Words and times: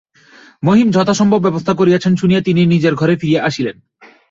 মহিম 0.63 0.87
যথাসম্ভব 0.91 1.39
ব্যবস্থা 1.41 1.73
করিয়াছেন 1.73 2.13
শুনিয়া 2.15 2.41
তিনি 2.41 2.61
নিজের 2.65 2.93
ঘরে 2.95 3.13
ফিরিয়া 3.15 3.41
আসিলেন। 3.43 3.75